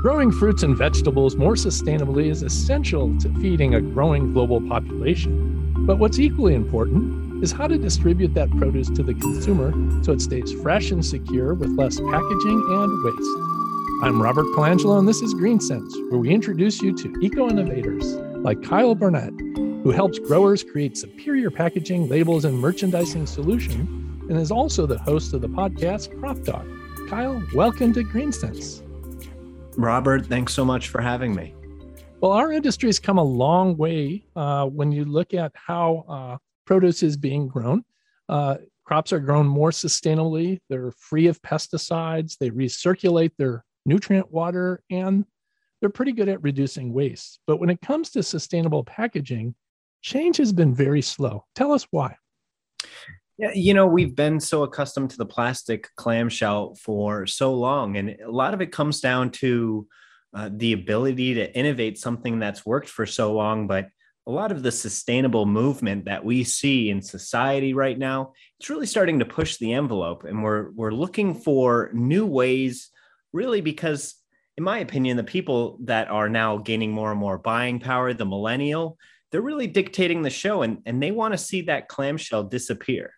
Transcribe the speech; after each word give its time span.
Growing 0.00 0.30
fruits 0.30 0.62
and 0.62 0.76
vegetables 0.76 1.34
more 1.34 1.54
sustainably 1.54 2.26
is 2.26 2.44
essential 2.44 3.18
to 3.18 3.28
feeding 3.40 3.74
a 3.74 3.80
growing 3.80 4.32
global 4.32 4.60
population. 4.60 5.74
But 5.86 5.98
what's 5.98 6.20
equally 6.20 6.54
important 6.54 7.42
is 7.42 7.50
how 7.50 7.66
to 7.66 7.76
distribute 7.76 8.32
that 8.34 8.48
produce 8.58 8.88
to 8.90 9.02
the 9.02 9.14
consumer 9.14 9.72
so 10.04 10.12
it 10.12 10.20
stays 10.20 10.52
fresh 10.62 10.92
and 10.92 11.04
secure 11.04 11.52
with 11.52 11.76
less 11.76 11.98
packaging 11.98 12.64
and 12.68 13.04
waste. 13.04 14.04
I'm 14.04 14.22
Robert 14.22 14.46
Colangelo, 14.54 15.00
and 15.00 15.08
this 15.08 15.20
is 15.20 15.34
Green 15.34 15.58
Sense, 15.58 15.92
where 16.10 16.20
we 16.20 16.30
introduce 16.30 16.80
you 16.80 16.96
to 16.96 17.12
eco 17.20 17.48
innovators 17.48 18.14
like 18.36 18.62
Kyle 18.62 18.94
Burnett, 18.94 19.32
who 19.56 19.90
helps 19.90 20.20
growers 20.20 20.62
create 20.62 20.96
superior 20.96 21.50
packaging, 21.50 22.08
labels, 22.08 22.44
and 22.44 22.56
merchandising 22.56 23.26
solutions, 23.26 24.30
and 24.30 24.38
is 24.38 24.52
also 24.52 24.86
the 24.86 24.98
host 24.98 25.34
of 25.34 25.40
the 25.40 25.48
podcast 25.48 26.16
Crop 26.20 26.40
Talk. 26.44 26.64
Kyle, 27.08 27.42
welcome 27.52 27.92
to 27.94 28.04
Green 28.04 28.30
Sense. 28.30 28.84
Robert, 29.78 30.26
thanks 30.26 30.52
so 30.52 30.64
much 30.64 30.88
for 30.88 31.00
having 31.00 31.32
me. 31.32 31.54
Well, 32.20 32.32
our 32.32 32.50
industry 32.50 32.88
has 32.88 32.98
come 32.98 33.16
a 33.16 33.22
long 33.22 33.76
way 33.76 34.24
uh, 34.34 34.66
when 34.66 34.90
you 34.90 35.04
look 35.04 35.34
at 35.34 35.52
how 35.54 36.04
uh, 36.08 36.38
produce 36.66 37.04
is 37.04 37.16
being 37.16 37.46
grown. 37.46 37.84
Uh, 38.28 38.56
crops 38.84 39.12
are 39.12 39.20
grown 39.20 39.46
more 39.46 39.70
sustainably, 39.70 40.58
they're 40.68 40.90
free 40.90 41.28
of 41.28 41.40
pesticides, 41.42 42.36
they 42.38 42.50
recirculate 42.50 43.30
their 43.38 43.64
nutrient 43.86 44.32
water, 44.32 44.82
and 44.90 45.24
they're 45.80 45.90
pretty 45.90 46.10
good 46.12 46.28
at 46.28 46.42
reducing 46.42 46.92
waste. 46.92 47.38
But 47.46 47.60
when 47.60 47.70
it 47.70 47.80
comes 47.80 48.10
to 48.10 48.22
sustainable 48.24 48.82
packaging, 48.82 49.54
change 50.02 50.38
has 50.38 50.52
been 50.52 50.74
very 50.74 51.02
slow. 51.02 51.44
Tell 51.54 51.70
us 51.70 51.86
why. 51.92 52.16
Yeah, 53.38 53.52
you 53.54 53.72
know, 53.72 53.86
we've 53.86 54.16
been 54.16 54.40
so 54.40 54.64
accustomed 54.64 55.10
to 55.10 55.16
the 55.16 55.24
plastic 55.26 55.94
clamshell 55.94 56.74
for 56.74 57.24
so 57.26 57.54
long, 57.54 57.96
and 57.96 58.16
a 58.20 58.30
lot 58.30 58.52
of 58.52 58.60
it 58.60 58.72
comes 58.72 59.00
down 59.00 59.30
to 59.30 59.86
uh, 60.34 60.50
the 60.52 60.72
ability 60.72 61.34
to 61.34 61.56
innovate 61.56 61.98
something 61.98 62.40
that's 62.40 62.66
worked 62.66 62.88
for 62.88 63.06
so 63.06 63.32
long. 63.32 63.68
But 63.68 63.90
a 64.26 64.32
lot 64.32 64.50
of 64.50 64.64
the 64.64 64.72
sustainable 64.72 65.46
movement 65.46 66.06
that 66.06 66.24
we 66.24 66.42
see 66.42 66.90
in 66.90 67.00
society 67.00 67.74
right 67.74 67.96
now, 67.96 68.32
it's 68.58 68.68
really 68.68 68.86
starting 68.86 69.20
to 69.20 69.24
push 69.24 69.56
the 69.58 69.72
envelope, 69.72 70.24
and 70.24 70.42
we're 70.42 70.72
we're 70.72 70.90
looking 70.90 71.32
for 71.36 71.90
new 71.92 72.26
ways, 72.26 72.90
really, 73.32 73.60
because 73.60 74.16
in 74.56 74.64
my 74.64 74.78
opinion, 74.78 75.16
the 75.16 75.22
people 75.22 75.78
that 75.84 76.08
are 76.08 76.28
now 76.28 76.56
gaining 76.58 76.90
more 76.90 77.12
and 77.12 77.20
more 77.20 77.38
buying 77.38 77.78
power, 77.78 78.12
the 78.12 78.26
millennial, 78.26 78.98
they're 79.30 79.40
really 79.40 79.68
dictating 79.68 80.22
the 80.22 80.30
show, 80.30 80.62
and 80.62 80.78
and 80.86 81.00
they 81.00 81.12
want 81.12 81.34
to 81.34 81.38
see 81.38 81.62
that 81.62 81.86
clamshell 81.86 82.42
disappear. 82.42 83.12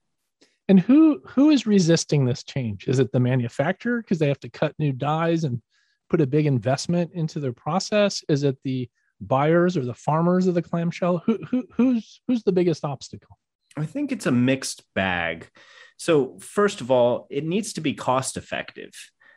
And 0.71 0.79
who 0.79 1.21
who 1.27 1.51
is 1.51 1.67
resisting 1.67 2.25
this 2.25 2.45
change? 2.45 2.87
Is 2.87 3.01
it 3.01 3.11
the 3.11 3.19
manufacturer 3.19 4.01
because 4.01 4.21
they 4.21 4.29
have 4.29 4.39
to 4.39 4.49
cut 4.49 4.73
new 4.79 4.93
dies 4.93 5.43
and 5.43 5.61
put 6.09 6.21
a 6.21 6.29
big 6.29 6.47
investment 6.47 7.11
into 7.13 7.41
their 7.41 7.53
process? 7.53 8.23
Is 8.29 8.45
it 8.45 8.57
the 8.63 8.89
buyers 9.21 9.77
or 9.77 9.85
the 9.85 9.95
farmers 9.95 10.47
of 10.47 10.55
the 10.55 10.63
clamshell? 10.63 11.25
Who, 11.27 11.41
who 11.45 11.67
who's 11.73 12.21
who's 12.29 12.45
the 12.45 12.53
biggest 12.53 12.85
obstacle? 12.85 13.37
I 13.77 13.85
think 13.85 14.13
it's 14.13 14.27
a 14.27 14.31
mixed 14.31 14.85
bag. 14.95 15.51
So 15.97 16.39
first 16.39 16.81
of 16.81 16.93
all, 16.93 17.27
it 17.31 17.45
needs 17.45 17.73
to 17.73 17.81
be 17.81 17.93
cost 17.93 18.37
effective. 18.37 18.93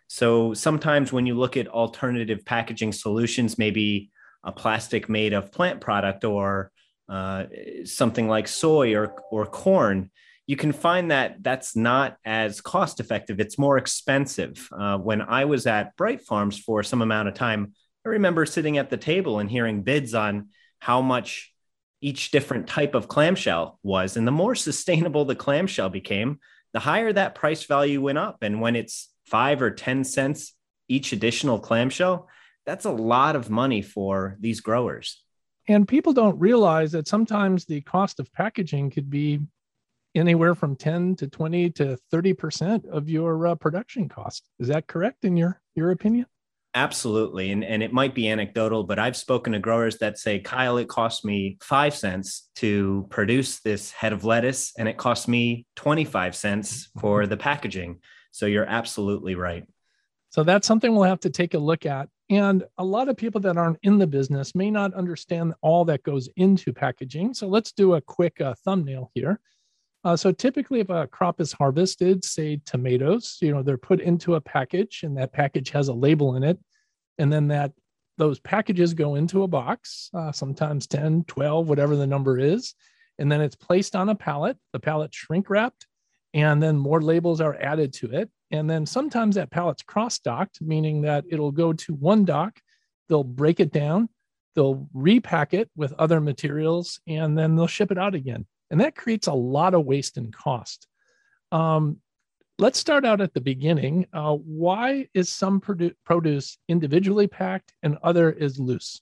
So 0.06 0.54
sometimes 0.54 1.12
when 1.12 1.26
you 1.26 1.34
look 1.34 1.58
at 1.58 1.68
alternative 1.68 2.46
packaging 2.46 2.92
solutions, 2.92 3.58
maybe 3.58 4.12
a 4.44 4.52
plastic 4.52 5.10
made 5.10 5.34
of 5.34 5.52
plant 5.52 5.82
product 5.82 6.26
or 6.26 6.72
uh, 7.10 7.46
something 7.86 8.28
like 8.28 8.48
soy 8.48 8.96
or, 8.96 9.16
or 9.32 9.48
corn, 9.48 10.12
you 10.46 10.56
can 10.56 10.74
find 10.74 11.12
that 11.12 11.42
that's 11.42 11.76
not 11.76 12.18
as 12.26 12.60
cost 12.60 13.00
effective. 13.00 13.40
It's 13.40 13.58
more 13.58 13.78
expensive. 13.78 14.68
Uh, 14.72 14.98
when 14.98 15.22
I 15.22 15.46
was 15.46 15.66
at 15.68 15.96
Bright 15.96 16.22
Farms 16.22 16.60
for 16.60 16.84
some 16.84 17.02
amount 17.02 17.30
of 17.30 17.34
time, 17.34 17.74
I 18.06 18.10
remember 18.10 18.46
sitting 18.46 18.78
at 18.78 18.90
the 18.90 18.98
table 18.98 19.40
and 19.40 19.50
hearing 19.50 19.84
bids 19.84 20.14
on 20.14 20.50
how 20.80 21.02
much 21.02 21.54
each 22.02 22.32
different 22.32 22.68
type 22.68 22.96
of 22.96 23.08
clamshell 23.08 23.80
was. 23.84 24.18
And 24.18 24.28
the 24.28 24.32
more 24.32 24.56
sustainable 24.70 25.24
the 25.24 25.36
clamshell 25.36 25.90
became, 25.90 26.40
the 26.74 26.80
higher 26.80 27.14
that 27.14 27.36
price 27.36 27.64
value 27.64 28.02
went 28.02 28.18
up. 28.18 28.40
And 28.42 28.60
when 28.60 28.76
it's 28.76 29.10
five 29.26 29.62
or 29.62 29.72
10 29.72 30.04
cents 30.04 30.54
each 30.90 31.14
additional 31.14 31.60
clamshell, 31.60 32.28
that's 32.66 32.86
a 32.86 32.92
lot 32.92 33.38
of 33.38 33.50
money 33.50 33.82
for 33.82 34.38
these 34.42 34.60
growers. 34.60 35.22
And 35.70 35.88
people 35.88 36.12
don't 36.12 36.40
realize 36.40 36.92
that 36.92 37.08
sometimes 37.08 37.64
the 37.64 37.80
cost 37.82 38.20
of 38.20 38.34
packaging 38.34 38.90
could 38.90 39.10
be 39.10 39.40
anywhere 40.16 40.56
from 40.56 40.76
10 40.76 41.16
to 41.18 41.28
20 41.28 41.70
to 41.72 41.98
30% 42.12 42.86
of 42.88 43.10
your 43.10 43.48
uh, 43.48 43.56
production 43.56 44.10
cost. 44.10 44.50
Is 44.60 44.68
that 44.68 44.88
correct 44.88 45.26
in 45.26 45.38
your, 45.38 45.62
your 45.76 45.92
opinion? 45.92 46.26
Absolutely. 46.76 47.52
And, 47.52 47.64
and 47.64 47.84
it 47.84 47.94
might 47.94 48.16
be 48.16 48.30
anecdotal, 48.30 48.84
but 48.84 48.98
I've 48.98 49.16
spoken 49.16 49.54
to 49.54 49.60
growers 49.60 50.00
that 50.00 50.18
say, 50.18 50.40
Kyle, 50.40 50.78
it 50.78 50.88
cost 50.88 51.24
me 51.24 51.58
five 51.62 51.96
cents 51.96 52.50
to 52.56 53.06
produce 53.12 53.60
this 53.60 53.92
head 53.92 54.12
of 54.12 54.24
lettuce, 54.24 54.74
and 54.78 54.88
it 54.88 54.98
cost 54.98 55.28
me 55.28 55.68
25 55.76 56.36
cents 56.36 56.90
for 57.00 57.28
the 57.28 57.38
packaging. 57.38 58.00
So 58.32 58.48
you're 58.48 58.66
absolutely 58.66 59.36
right. 59.36 59.66
So 60.32 60.44
that's 60.44 60.66
something 60.66 60.96
we'll 60.96 61.04
have 61.04 61.20
to 61.22 61.30
take 61.30 61.54
a 61.54 61.60
look 61.60 61.86
at. 61.86 62.10
And 62.32 62.64
a 62.80 62.84
lot 62.84 63.08
of 63.08 63.18
people 63.18 63.40
that 63.42 63.58
aren't 63.58 63.78
in 63.84 64.00
the 64.00 64.08
business 64.08 64.56
may 64.56 64.72
not 64.72 64.96
understand 64.96 65.54
all 65.62 65.86
that 65.86 66.02
goes 66.02 66.28
into 66.38 66.74
packaging. 66.74 67.36
So 67.36 67.48
let's 67.48 67.72
do 67.72 67.94
a 67.94 68.02
quick 68.02 68.42
uh, 68.42 68.56
thumbnail 68.66 69.12
here. 69.14 69.40
Uh, 70.04 70.18
so 70.18 70.32
typically, 70.32 70.82
if 70.82 70.90
a 70.90 71.08
crop 71.08 71.40
is 71.40 71.54
harvested, 71.54 72.26
say 72.26 72.60
tomatoes, 72.66 73.38
you 73.42 73.52
know, 73.52 73.64
they're 73.64 73.78
put 73.78 74.02
into 74.02 74.36
a 74.36 74.42
package, 74.42 75.02
and 75.04 75.18
that 75.18 75.32
package 75.32 75.70
has 75.70 75.88
a 75.88 75.94
label 75.94 76.36
in 76.36 76.44
it, 76.44 76.60
and 77.18 77.32
then 77.32 77.48
that 77.48 77.72
those 78.18 78.40
packages 78.40 78.94
go 78.94 79.16
into 79.16 79.44
a 79.44 79.48
box, 79.48 80.10
uh, 80.14 80.32
sometimes 80.32 80.88
10, 80.88 81.24
12, 81.26 81.68
whatever 81.68 81.96
the 81.96 82.06
number 82.06 82.38
is, 82.38 82.76
and 83.18 83.32
then 83.32 83.42
it's 83.42 83.56
placed 83.56 83.96
on 83.96 84.10
a 84.10 84.16
pallet. 84.16 84.58
The 84.74 84.80
pallet 84.80 85.14
shrink 85.14 85.50
wrapped, 85.50 85.88
and 86.34 86.62
then 86.62 86.78
more 86.78 87.02
labels 87.02 87.40
are 87.42 87.56
added 87.56 87.94
to 87.94 88.12
it. 88.12 88.30
And 88.52 88.70
then 88.70 88.86
sometimes 88.86 89.36
that 89.36 89.52
pallet's 89.52 89.84
cross 89.84 90.20
docked, 90.20 90.62
meaning 90.62 91.02
that 91.04 91.26
it'll 91.30 91.52
go 91.52 91.74
to 91.74 91.94
one 91.94 92.26
dock, 92.26 92.60
they'll 93.08 93.24
break 93.24 93.60
it 93.60 93.72
down, 93.72 94.10
they'll 94.56 94.88
repack 94.94 95.54
it 95.54 95.70
with 95.76 95.94
other 95.94 96.20
materials, 96.20 97.00
and 97.08 97.38
then 97.38 97.56
they'll 97.56 97.68
ship 97.68 97.92
it 97.92 97.98
out 97.98 98.16
again. 98.16 98.46
And 98.74 98.82
that 98.82 98.96
creates 98.96 99.28
a 99.28 99.34
lot 99.34 99.76
of 99.76 99.86
waste 99.86 100.18
and 100.18 100.34
cost. 100.34 100.88
Um, 101.52 101.98
let's 102.58 102.80
start 102.80 103.06
out 103.06 103.22
at 103.22 103.32
the 103.36 103.40
beginning. 103.40 104.08
Uh, 104.12 104.34
why 104.34 105.10
is 105.14 105.30
some 105.30 105.62
produ- 105.62 105.94
produce 106.04 106.58
individually 106.68 107.28
packed 107.28 107.72
and 107.84 108.00
other 108.02 108.32
is 108.32 108.58
loose? 108.58 109.00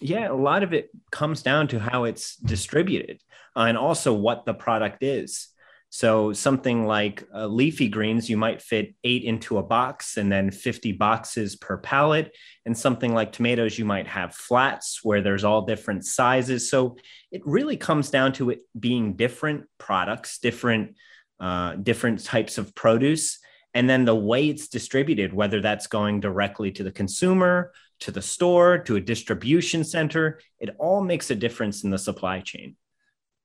Yeah, 0.00 0.30
a 0.30 0.34
lot 0.34 0.62
of 0.62 0.72
it 0.72 0.90
comes 1.10 1.42
down 1.42 1.66
to 1.68 1.80
how 1.80 2.04
it's 2.04 2.36
distributed 2.36 3.22
uh, 3.56 3.62
and 3.62 3.76
also 3.76 4.14
what 4.14 4.46
the 4.46 4.54
product 4.54 5.02
is. 5.02 5.48
So 5.96 6.34
something 6.34 6.84
like 6.86 7.26
uh, 7.34 7.46
leafy 7.46 7.88
greens, 7.88 8.28
you 8.28 8.36
might 8.36 8.60
fit 8.60 8.94
eight 9.02 9.24
into 9.24 9.56
a 9.56 9.62
box 9.62 10.18
and 10.18 10.30
then 10.30 10.50
50 10.50 10.92
boxes 10.92 11.56
per 11.56 11.78
pallet. 11.78 12.36
And 12.66 12.76
something 12.76 13.14
like 13.14 13.32
tomatoes, 13.32 13.78
you 13.78 13.86
might 13.86 14.06
have 14.06 14.34
flats 14.34 15.00
where 15.02 15.22
there's 15.22 15.42
all 15.42 15.62
different 15.62 16.04
sizes. 16.04 16.70
So 16.70 16.98
it 17.32 17.40
really 17.46 17.78
comes 17.78 18.10
down 18.10 18.34
to 18.34 18.50
it 18.50 18.60
being 18.78 19.16
different 19.16 19.64
products, 19.78 20.38
different 20.38 20.96
uh, 21.40 21.76
different 21.76 22.22
types 22.22 22.58
of 22.58 22.74
produce, 22.74 23.38
and 23.72 23.88
then 23.88 24.04
the 24.04 24.14
way 24.14 24.50
it's 24.50 24.68
distributed, 24.68 25.32
whether 25.32 25.62
that's 25.62 25.86
going 25.86 26.20
directly 26.20 26.72
to 26.72 26.82
the 26.82 26.92
consumer, 26.92 27.72
to 28.00 28.10
the 28.10 28.20
store, 28.20 28.76
to 28.80 28.96
a 28.96 29.00
distribution 29.00 29.82
center, 29.82 30.40
it 30.60 30.76
all 30.78 31.02
makes 31.02 31.30
a 31.30 31.34
difference 31.34 31.84
in 31.84 31.90
the 31.90 31.98
supply 31.98 32.40
chain. 32.40 32.76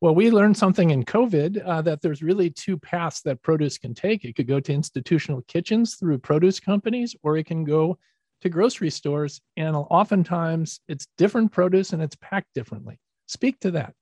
Well, 0.02 0.16
we 0.16 0.32
learned 0.32 0.58
something 0.58 0.90
in 0.90 1.06
COVID 1.06 1.64
uh, 1.64 1.84
that 1.84 2.02
there's 2.02 2.24
really 2.24 2.50
two 2.50 2.76
paths 2.76 3.22
that 3.22 3.44
produce 3.44 3.78
can 3.78 3.94
take. 3.94 4.26
It 4.26 4.36
could 4.36 4.48
go 4.48 4.60
to 4.60 4.74
institutional 4.74 5.44
kitchens 5.44 5.96
through 5.96 6.18
produce 6.18 6.60
companies, 6.60 7.16
or 7.22 7.38
it 7.38 7.46
can 7.46 7.64
go 7.64 8.00
to 8.42 8.50
grocery 8.50 8.90
stores. 8.90 9.42
And 9.58 9.76
oftentimes 9.76 10.80
it's 10.88 11.06
different 11.20 11.52
produce 11.52 11.94
and 11.94 12.02
it's 12.02 12.16
packed 12.16 12.52
differently. 12.56 12.98
Speak 13.28 13.60
to 13.60 13.72
that. 13.72 13.94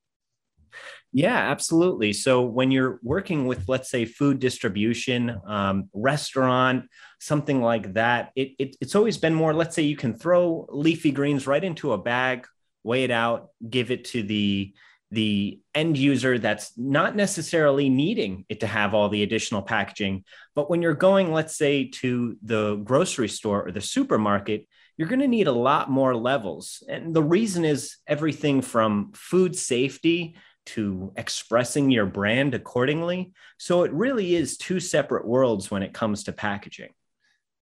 Yeah, 1.12 1.38
absolutely. 1.38 2.14
So 2.14 2.44
when 2.44 2.72
you're 2.72 3.02
working 3.04 3.46
with, 3.46 3.68
let's 3.68 3.90
say, 3.90 4.06
food 4.06 4.40
distribution, 4.40 5.36
um, 5.46 5.90
restaurant, 5.94 6.86
something 7.20 7.62
like 7.62 7.96
that, 7.96 8.32
it, 8.38 8.52
it, 8.58 8.78
it's 8.80 8.96
always 8.96 9.18
been 9.18 9.34
more, 9.34 9.54
let's 9.54 9.76
say 9.76 9.82
you 9.82 9.98
can 9.98 10.14
throw 10.14 10.66
leafy 10.70 11.12
greens 11.12 11.46
right 11.46 11.64
into 11.64 11.92
a 11.92 11.98
bag, 11.98 12.48
weigh 12.84 13.04
it 13.04 13.12
out, 13.12 13.50
give 13.70 13.92
it 13.92 14.06
to 14.06 14.24
the 14.24 14.74
the 15.12 15.60
end 15.74 15.98
user 15.98 16.38
that's 16.38 16.78
not 16.78 17.16
necessarily 17.16 17.90
needing 17.90 18.46
it 18.48 18.60
to 18.60 18.68
have 18.68 18.94
all 18.94 19.10
the 19.10 19.24
additional 19.24 19.62
packaging. 19.62 20.24
But 20.56 20.70
when 20.70 20.82
you're 20.82 20.94
going, 20.94 21.32
let's 21.32 21.56
say, 21.56 21.86
to 21.96 22.38
the 22.44 22.76
grocery 22.76 23.30
store 23.30 23.68
or 23.68 23.72
the 23.72 23.82
supermarket, 23.82 24.68
you're 24.98 25.08
going 25.08 25.22
to 25.22 25.28
need 25.28 25.48
a 25.48 25.52
lot 25.52 25.90
more 25.90 26.16
levels. 26.16 26.84
And 26.88 27.14
the 27.14 27.24
reason 27.24 27.66
is 27.66 27.98
everything 28.06 28.62
from 28.62 29.12
food 29.14 29.56
safety 29.56 30.36
to 30.68 31.12
expressing 31.16 31.90
your 31.90 32.06
brand 32.06 32.54
accordingly. 32.54 33.34
So 33.58 33.84
it 33.84 33.94
really 33.94 34.36
is 34.36 34.58
two 34.58 34.80
separate 34.80 35.26
worlds 35.26 35.72
when 35.72 35.82
it 35.82 35.94
comes 35.94 36.26
to 36.26 36.32
packaging. 36.32 36.92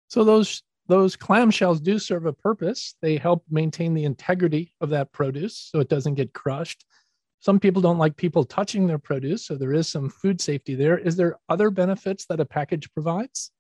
So 0.07 0.23
those 0.23 0.63
those 0.87 1.17
clamshells 1.17 1.81
do 1.81 1.97
serve 1.97 2.25
a 2.25 2.33
purpose. 2.33 2.95
They 3.01 3.17
help 3.17 3.43
maintain 3.49 3.95
the 3.95 4.05
integrity 4.05 4.71
of 4.79 4.89
that 4.89 5.11
produce 5.11 5.69
so 5.71 5.79
it 5.79 5.89
doesn't 5.89 6.13
get 6.13 6.33
crushed. 6.33 6.85
Some 7.39 7.59
people 7.59 7.81
don't 7.81 7.97
like 7.97 8.15
people 8.15 8.43
touching 8.43 8.87
their 8.87 8.97
produce, 8.97 9.45
so 9.45 9.55
there 9.55 9.73
is 9.73 9.87
some 9.87 10.09
food 10.09 10.41
safety 10.41 10.75
there. 10.75 10.97
Is 10.97 11.15
there 11.15 11.37
other 11.47 11.69
benefits 11.69 12.25
that 12.27 12.39
a 12.39 12.45
package 12.45 12.91
provides? 12.93 13.51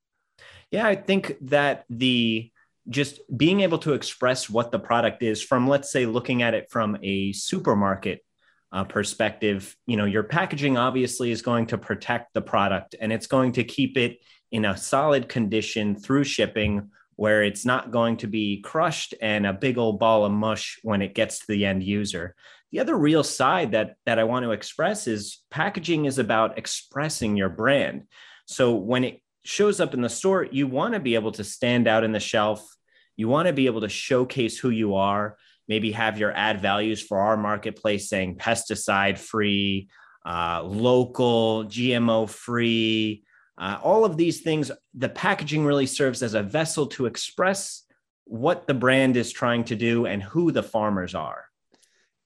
Yeah, 0.71 0.87
I 0.87 0.95
think 0.95 1.35
that 1.41 1.85
the 1.89 2.51
just 2.89 3.19
being 3.35 3.61
able 3.61 3.79
to 3.79 3.93
express 3.93 4.49
what 4.49 4.71
the 4.71 4.79
product 4.79 5.23
is 5.23 5.41
from, 5.41 5.67
let's 5.67 5.91
say, 5.91 6.05
looking 6.05 6.41
at 6.41 6.53
it 6.53 6.69
from 6.69 6.97
a 7.01 7.31
supermarket 7.33 8.23
uh, 8.71 8.83
perspective, 8.83 9.75
you 9.87 9.97
know, 9.97 10.05
your 10.05 10.23
packaging 10.23 10.77
obviously 10.77 11.31
is 11.31 11.41
going 11.41 11.67
to 11.67 11.77
protect 11.77 12.33
the 12.33 12.41
product 12.41 12.95
and 12.99 13.11
it's 13.11 13.27
going 13.27 13.53
to 13.53 13.63
keep 13.63 13.97
it 13.97 14.19
in 14.51 14.65
a 14.65 14.77
solid 14.77 15.29
condition 15.29 15.95
through 15.95 16.23
shipping 16.23 16.89
where 17.15 17.43
it's 17.43 17.65
not 17.65 17.91
going 17.91 18.17
to 18.17 18.27
be 18.27 18.61
crushed 18.61 19.13
and 19.21 19.47
a 19.47 19.53
big 19.53 19.77
old 19.77 19.99
ball 19.99 20.25
of 20.25 20.31
mush 20.31 20.77
when 20.83 21.01
it 21.01 21.15
gets 21.15 21.39
to 21.39 21.45
the 21.47 21.65
end 21.65 21.83
user. 21.83 22.35
The 22.71 22.79
other 22.79 22.97
real 22.97 23.23
side 23.23 23.71
that 23.71 23.95
that 24.05 24.19
I 24.19 24.23
want 24.23 24.43
to 24.43 24.51
express 24.51 25.07
is 25.07 25.39
packaging 25.49 26.05
is 26.05 26.19
about 26.19 26.57
expressing 26.57 27.37
your 27.37 27.49
brand. 27.49 28.03
So 28.45 28.75
when 28.75 29.03
it 29.03 29.21
shows 29.43 29.79
up 29.79 29.93
in 29.93 30.01
the 30.01 30.09
store, 30.09 30.43
you 30.43 30.67
want 30.67 30.93
to 30.93 30.99
be 30.99 31.15
able 31.15 31.31
to 31.33 31.43
stand 31.43 31.87
out 31.87 32.03
in 32.03 32.11
the 32.11 32.19
shelf. 32.19 32.67
You 33.15 33.27
want 33.27 33.47
to 33.47 33.53
be 33.53 33.67
able 33.67 33.81
to 33.81 33.89
showcase 33.89 34.57
who 34.57 34.71
you 34.71 34.95
are, 34.95 35.37
maybe 35.67 35.91
have 35.91 36.19
your 36.19 36.31
ad 36.31 36.59
values 36.59 37.01
for 37.01 37.19
our 37.19 37.37
marketplace 37.37 38.09
saying 38.09 38.37
pesticide 38.37 39.17
free, 39.17 39.89
uh, 40.25 40.63
local, 40.63 41.65
GMO 41.65 42.29
free, 42.29 43.23
uh, 43.57 43.77
all 43.81 44.03
of 44.03 44.17
these 44.17 44.41
things, 44.41 44.71
the 44.93 45.09
packaging 45.09 45.65
really 45.65 45.85
serves 45.85 46.21
as 46.21 46.33
a 46.33 46.43
vessel 46.43 46.87
to 46.87 47.05
express 47.05 47.83
what 48.25 48.67
the 48.67 48.73
brand 48.73 49.15
is 49.15 49.31
trying 49.31 49.63
to 49.65 49.75
do 49.75 50.05
and 50.05 50.21
who 50.21 50.51
the 50.51 50.63
farmers 50.63 51.15
are. 51.15 51.44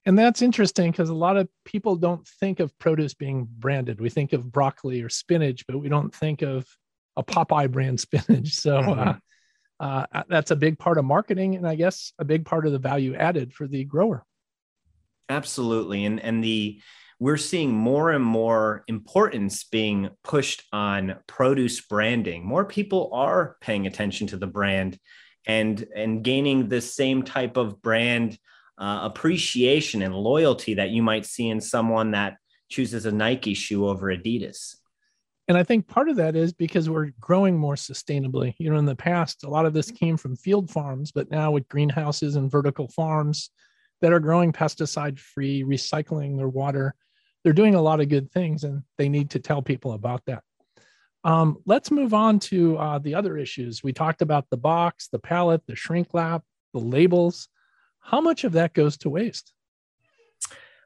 And 0.05 0.17
that's 0.17 0.41
interesting 0.41 0.91
because 0.91 1.09
a 1.09 1.13
lot 1.13 1.37
of 1.37 1.49
people 1.65 1.95
don't 1.95 2.25
think 2.39 2.59
of 2.59 2.77
produce 2.79 3.13
being 3.13 3.47
branded. 3.49 3.99
We 3.99 4.09
think 4.09 4.33
of 4.33 4.51
broccoli 4.51 5.01
or 5.01 5.09
spinach, 5.09 5.65
but 5.67 5.77
we 5.77 5.89
don't 5.89 6.13
think 6.13 6.41
of 6.41 6.65
a 7.17 7.23
Popeye 7.23 7.71
brand 7.71 7.99
spinach. 7.99 8.55
So 8.55 8.77
uh, 8.77 8.81
mm-hmm. 8.81 9.19
uh, 9.79 10.05
uh, 10.13 10.23
that's 10.29 10.51
a 10.51 10.55
big 10.55 10.79
part 10.79 10.97
of 10.97 11.05
marketing, 11.05 11.55
and 11.55 11.67
I 11.67 11.75
guess 11.75 12.13
a 12.17 12.25
big 12.25 12.45
part 12.45 12.65
of 12.65 12.71
the 12.71 12.79
value 12.79 13.15
added 13.15 13.53
for 13.53 13.67
the 13.67 13.83
grower. 13.83 14.23
Absolutely, 15.29 16.05
and 16.05 16.19
and 16.19 16.43
the 16.43 16.81
we're 17.19 17.37
seeing 17.37 17.73
more 17.73 18.11
and 18.11 18.23
more 18.23 18.85
importance 18.87 19.65
being 19.65 20.09
pushed 20.23 20.63
on 20.71 21.17
produce 21.27 21.81
branding. 21.81 22.45
More 22.45 22.63
people 22.63 23.09
are 23.13 23.57
paying 23.59 23.85
attention 23.87 24.27
to 24.27 24.37
the 24.37 24.47
brand 24.47 24.97
and 25.45 25.85
and 25.95 26.23
gaining 26.23 26.69
the 26.69 26.81
same 26.81 27.23
type 27.23 27.57
of 27.57 27.81
brand 27.81 28.37
uh, 28.79 29.01
appreciation 29.03 30.01
and 30.01 30.15
loyalty 30.15 30.75
that 30.75 30.89
you 30.89 31.03
might 31.03 31.25
see 31.25 31.49
in 31.49 31.59
someone 31.59 32.11
that 32.11 32.37
chooses 32.69 33.05
a 33.05 33.11
Nike 33.11 33.53
shoe 33.53 33.87
over 33.87 34.07
Adidas. 34.07 34.75
And 35.47 35.57
I 35.57 35.63
think 35.63 35.87
part 35.87 36.09
of 36.09 36.17
that 36.17 36.35
is 36.35 36.53
because 36.53 36.89
we're 36.89 37.09
growing 37.19 37.57
more 37.57 37.73
sustainably. 37.75 38.53
You 38.59 38.69
know, 38.69 38.77
in 38.77 38.85
the 38.85 38.95
past, 38.95 39.43
a 39.43 39.49
lot 39.49 39.65
of 39.65 39.73
this 39.73 39.89
came 39.89 40.15
from 40.15 40.35
field 40.35 40.69
farms, 40.69 41.11
but 41.11 41.31
now 41.31 41.51
with 41.51 41.67
greenhouses 41.67 42.35
and 42.35 42.51
vertical 42.51 42.87
farms 42.87 43.49
that 44.01 44.13
are 44.13 44.19
growing 44.19 44.53
pesticide 44.53 45.17
free, 45.17 45.63
recycling 45.63 46.37
their 46.37 46.47
water, 46.47 46.93
they're 47.43 47.51
doing 47.51 47.73
a 47.73 47.81
lot 47.81 47.99
of 47.99 48.09
good 48.09 48.31
things 48.31 48.63
and 48.63 48.83
they 48.97 49.09
need 49.09 49.31
to 49.31 49.39
tell 49.39 49.61
people 49.61 49.93
about 49.93 50.21
that. 50.27 50.43
Um, 51.23 51.57
let's 51.65 51.91
move 51.91 52.13
on 52.13 52.39
to 52.39 52.77
uh, 52.77 52.99
the 52.99 53.15
other 53.15 53.35
issues. 53.35 53.83
We 53.83 53.91
talked 53.91 54.21
about 54.21 54.45
the 54.49 54.57
box, 54.57 55.09
the 55.11 55.19
pallet, 55.19 55.61
the 55.67 55.75
shrink 55.75 56.09
wrap, 56.13 56.43
the 56.73 56.79
labels. 56.79 57.49
How 58.09 58.21
much 58.21 58.43
of 58.43 58.53
that 58.53 58.73
goes 58.73 58.97
to 58.99 59.09
waste? 59.09 59.53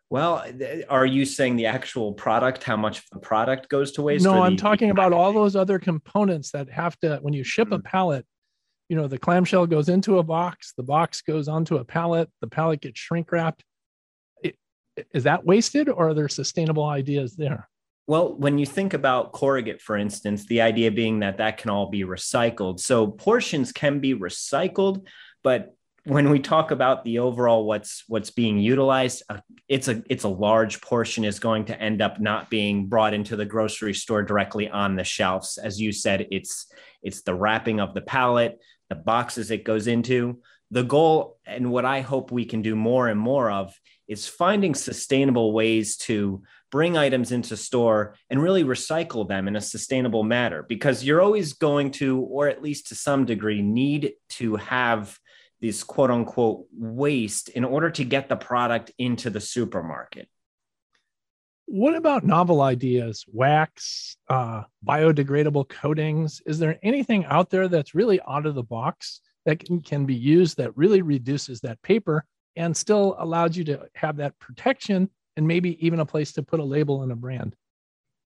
Well, 0.09 0.45
are 0.89 1.05
you 1.05 1.25
saying 1.25 1.55
the 1.55 1.65
actual 1.65 2.13
product, 2.13 2.63
how 2.63 2.77
much 2.77 2.99
of 2.99 3.05
the 3.11 3.19
product 3.19 3.69
goes 3.69 3.93
to 3.93 4.03
waste? 4.03 4.23
No, 4.23 4.43
I'm 4.43 4.57
talking 4.57 4.91
about 4.91 5.11
all 5.11 5.33
those 5.33 5.55
other 5.55 5.79
components 5.79 6.51
that 6.51 6.69
have 6.69 6.99
to, 6.99 7.17
when 7.21 7.33
you 7.33 7.43
ship 7.43 7.67
mm-hmm. 7.67 7.75
a 7.75 7.79
pallet, 7.79 8.25
you 8.89 8.95
know, 8.95 9.07
the 9.07 9.17
clamshell 9.17 9.65
goes 9.65 9.89
into 9.89 10.19
a 10.19 10.23
box, 10.23 10.73
the 10.77 10.83
box 10.83 11.21
goes 11.21 11.47
onto 11.47 11.77
a 11.77 11.85
pallet, 11.85 12.29
the 12.41 12.47
pallet 12.47 12.81
gets 12.81 12.99
shrink 12.99 13.31
wrapped 13.31 13.63
is 15.13 15.23
that 15.23 15.45
wasted 15.45 15.89
or 15.89 16.09
are 16.09 16.13
there 16.13 16.29
sustainable 16.29 16.85
ideas 16.85 17.35
there? 17.35 17.69
Well, 18.05 18.35
when 18.35 18.57
you 18.57 18.65
think 18.65 18.93
about 18.93 19.31
corrugate, 19.31 19.81
for 19.81 19.95
instance, 19.95 20.45
the 20.45 20.61
idea 20.61 20.91
being 20.91 21.19
that 21.19 21.37
that 21.37 21.57
can 21.57 21.69
all 21.69 21.89
be 21.89 22.03
recycled. 22.03 22.79
So 22.81 23.07
portions 23.07 23.71
can 23.71 23.99
be 23.99 24.13
recycled, 24.13 25.07
but 25.41 25.73
when 26.05 26.29
we 26.29 26.39
talk 26.39 26.71
about 26.71 27.03
the 27.05 27.19
overall 27.19 27.65
what's 27.65 28.03
what's 28.07 28.29
being 28.29 28.57
utilized, 28.57 29.23
uh, 29.29 29.37
it's 29.69 29.87
a 29.87 30.03
it's 30.09 30.25
a 30.25 30.29
large 30.29 30.81
portion 30.81 31.23
is 31.23 31.39
going 31.39 31.65
to 31.65 31.81
end 31.81 32.01
up 32.01 32.19
not 32.19 32.49
being 32.49 32.87
brought 32.87 33.13
into 33.13 33.35
the 33.35 33.45
grocery 33.45 33.93
store 33.93 34.21
directly 34.21 34.69
on 34.69 34.95
the 34.95 35.03
shelves. 35.03 35.57
As 35.57 35.79
you 35.79 35.91
said, 35.91 36.27
it's 36.29 36.67
it's 37.01 37.21
the 37.21 37.33
wrapping 37.33 37.79
of 37.79 37.93
the 37.93 38.01
pallet, 38.01 38.59
the 38.89 38.95
boxes 38.95 39.49
it 39.49 39.63
goes 39.63 39.87
into. 39.87 40.41
The 40.71 40.83
goal, 40.83 41.37
and 41.45 41.71
what 41.71 41.85
I 41.85 42.01
hope 42.01 42.31
we 42.31 42.45
can 42.45 42.61
do 42.63 42.75
more 42.75 43.07
and 43.07 43.19
more 43.19 43.51
of, 43.51 43.73
is 44.07 44.27
finding 44.27 44.73
sustainable 44.73 45.53
ways 45.53 45.95
to 45.97 46.41
bring 46.71 46.97
items 46.97 47.31
into 47.31 47.55
store 47.55 48.15
and 48.31 48.41
really 48.41 48.63
recycle 48.63 49.27
them 49.27 49.47
in 49.47 49.55
a 49.55 49.61
sustainable 49.61 50.23
manner 50.23 50.65
because 50.67 51.03
you're 51.03 51.21
always 51.21 51.53
going 51.53 51.91
to 51.91 52.21
or 52.21 52.47
at 52.47 52.63
least 52.63 52.87
to 52.87 52.95
some 52.95 53.25
degree 53.25 53.61
need 53.61 54.13
to 54.29 54.55
have 54.55 55.17
this 55.63 55.83
quote 55.83 56.11
unquote 56.11 56.65
waste 56.77 57.49
in 57.49 57.63
order 57.63 57.89
to 57.89 58.03
get 58.03 58.27
the 58.27 58.35
product 58.35 58.91
into 58.99 59.29
the 59.29 59.39
supermarket 59.39 60.27
what 61.65 61.95
about 61.95 62.25
novel 62.25 62.61
ideas 62.61 63.25
wax 63.31 64.17
uh, 64.29 64.61
biodegradable 64.85 65.67
coatings 65.69 66.41
is 66.45 66.59
there 66.59 66.77
anything 66.83 67.25
out 67.25 67.49
there 67.49 67.67
that's 67.67 67.95
really 67.95 68.19
out 68.27 68.45
of 68.45 68.53
the 68.53 68.63
box 68.63 69.21
that 69.45 69.63
can, 69.65 69.81
can 69.81 70.05
be 70.05 70.15
used 70.15 70.57
that 70.57 70.75
really 70.77 71.01
reduces 71.01 71.61
that 71.61 71.81
paper 71.81 72.25
and 72.55 72.75
still 72.75 73.15
allowed 73.19 73.55
you 73.55 73.63
to 73.63 73.87
have 73.95 74.17
that 74.17 74.37
protection 74.39 75.09
and 75.37 75.47
maybe 75.47 75.83
even 75.85 75.99
a 75.99 76.05
place 76.05 76.31
to 76.33 76.43
put 76.43 76.59
a 76.59 76.63
label 76.63 77.01
and 77.03 77.11
a 77.11 77.15
brand. 77.15 77.55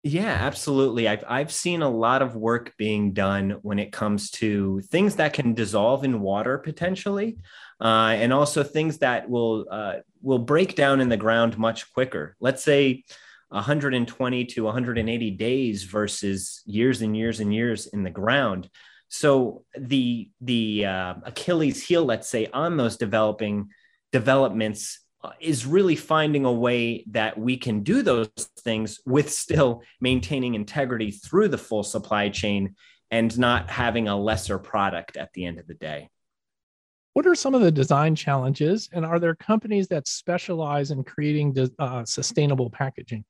Yeah, 0.06 0.30
absolutely. 0.40 1.08
I've 1.08 1.24
I've 1.26 1.50
seen 1.50 1.82
a 1.82 1.88
lot 1.88 2.22
of 2.22 2.36
work 2.36 2.76
being 2.76 3.12
done 3.12 3.58
when 3.62 3.80
it 3.80 3.90
comes 3.90 4.30
to 4.42 4.80
things 4.82 5.16
that 5.16 5.32
can 5.32 5.52
dissolve 5.52 6.04
in 6.04 6.20
water 6.20 6.58
potentially, 6.58 7.38
uh, 7.80 8.14
and 8.16 8.32
also 8.32 8.62
things 8.62 8.98
that 8.98 9.28
will 9.28 9.66
uh, 9.68 9.94
will 10.22 10.38
break 10.38 10.76
down 10.76 11.00
in 11.00 11.08
the 11.08 11.16
ground 11.16 11.58
much 11.58 11.92
quicker. 11.92 12.36
Let's 12.38 12.62
say 12.62 13.02
120 13.48 14.44
to 14.44 14.62
180 14.62 15.30
days 15.32 15.82
versus 15.82 16.62
years 16.66 17.02
and 17.02 17.16
years 17.16 17.40
and 17.40 17.52
years 17.52 17.88
in 17.88 18.04
the 18.04 18.10
ground. 18.10 18.70
So 19.08 19.64
the 19.76 20.30
the 20.40 20.86
uh, 20.86 21.14
Achilles 21.24 21.84
heel, 21.84 22.04
let's 22.04 22.28
say, 22.28 22.46
on 22.52 22.76
those 22.76 22.96
developing 22.96 23.70
developments 24.12 25.00
is 25.40 25.66
really 25.66 25.96
finding 25.96 26.44
a 26.44 26.52
way 26.52 27.04
that 27.10 27.38
we 27.38 27.56
can 27.56 27.82
do 27.82 28.02
those 28.02 28.28
things 28.60 29.00
with 29.06 29.30
still 29.30 29.82
maintaining 30.00 30.54
integrity 30.54 31.10
through 31.10 31.48
the 31.48 31.58
full 31.58 31.82
supply 31.82 32.28
chain 32.28 32.74
and 33.10 33.38
not 33.38 33.70
having 33.70 34.08
a 34.08 34.16
lesser 34.16 34.58
product 34.58 35.16
at 35.16 35.32
the 35.32 35.44
end 35.44 35.58
of 35.58 35.66
the 35.66 35.74
day. 35.74 36.08
What 37.12 37.26
are 37.26 37.34
some 37.34 37.54
of 37.54 37.62
the 37.62 37.72
design 37.72 38.14
challenges, 38.14 38.90
and 38.92 39.06
are 39.06 39.18
there 39.18 39.34
companies 39.34 39.88
that 39.88 40.06
specialize 40.06 40.90
in 40.90 41.02
creating 41.02 41.56
uh, 41.78 42.04
sustainable 42.04 42.68
packaging? 42.68 43.24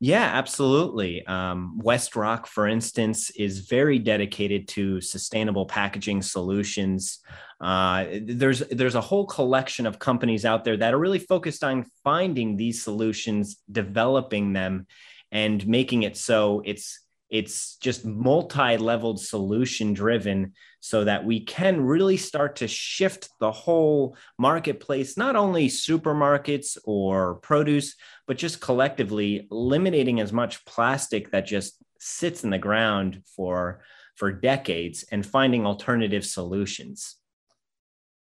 Yeah, 0.00 0.24
absolutely. 0.24 1.26
Um, 1.26 1.80
WestRock, 1.82 2.46
for 2.46 2.66
instance, 2.68 3.30
is 3.30 3.60
very 3.60 3.98
dedicated 3.98 4.68
to 4.68 5.00
sustainable 5.00 5.66
packaging 5.66 6.22
solutions. 6.22 7.20
Uh, 7.60 8.06
there's 8.22 8.60
there's 8.70 8.94
a 8.94 9.00
whole 9.00 9.26
collection 9.26 9.86
of 9.86 9.98
companies 9.98 10.44
out 10.44 10.64
there 10.64 10.76
that 10.76 10.92
are 10.92 10.98
really 10.98 11.18
focused 11.18 11.64
on 11.64 11.86
finding 12.02 12.56
these 12.56 12.82
solutions, 12.82 13.56
developing 13.70 14.52
them, 14.52 14.86
and 15.32 15.66
making 15.66 16.02
it 16.02 16.16
so 16.16 16.62
it's 16.64 17.00
it's 17.30 17.76
just 17.76 18.04
multi-leveled 18.04 19.20
solution 19.20 19.92
driven 19.92 20.52
so 20.80 21.04
that 21.04 21.24
we 21.24 21.40
can 21.40 21.80
really 21.80 22.16
start 22.16 22.56
to 22.56 22.68
shift 22.68 23.28
the 23.40 23.50
whole 23.50 24.16
marketplace 24.38 25.16
not 25.16 25.36
only 25.36 25.68
supermarkets 25.68 26.76
or 26.84 27.36
produce 27.36 27.94
but 28.26 28.38
just 28.38 28.60
collectively 28.60 29.48
eliminating 29.50 30.20
as 30.20 30.32
much 30.32 30.64
plastic 30.64 31.30
that 31.30 31.46
just 31.46 31.82
sits 31.98 32.44
in 32.44 32.50
the 32.50 32.58
ground 32.58 33.22
for 33.36 33.82
for 34.16 34.30
decades 34.30 35.04
and 35.10 35.24
finding 35.26 35.66
alternative 35.66 36.24
solutions 36.24 37.16